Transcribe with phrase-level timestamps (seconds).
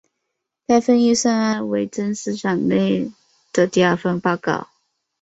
[0.65, 3.11] 该份预算案为曾司长任内
[3.53, 4.69] 的第二份报告。